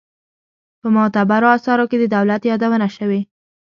په 0.81 0.87
معتبرو 0.95 1.47
آثارو 1.55 1.85
کې 1.89 1.97
د 1.99 2.05
دولت 2.15 2.41
یادونه 2.51 2.87
شوې. 2.97 3.21